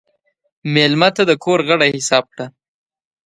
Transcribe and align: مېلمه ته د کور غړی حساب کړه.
مېلمه 0.73 1.09
ته 1.15 1.23
د 1.29 1.31
کور 1.43 1.59
غړی 1.67 1.89
حساب 1.97 2.25
کړه. 2.33 2.45